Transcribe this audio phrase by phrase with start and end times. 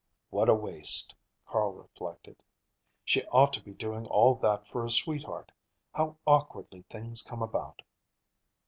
[0.31, 1.13] "What a waste,"
[1.45, 2.41] Carl reflected.
[3.05, 5.51] "She ought to be doing all that for a sweetheart.
[5.93, 7.83] How awkwardly things come about!"